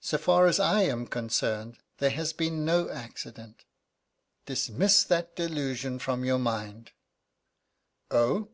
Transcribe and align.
So 0.00 0.18
far 0.18 0.46
as 0.48 0.58
I 0.58 0.82
am 0.82 1.06
concerned 1.06 1.78
there 1.98 2.10
has 2.10 2.32
been 2.32 2.64
no 2.64 2.88
accident. 2.90 3.66
Dismiss 4.46 5.04
that 5.04 5.36
delusion 5.36 6.00
from 6.00 6.24
your 6.24 6.40
mind." 6.40 6.90
"Oh!" 8.10 8.48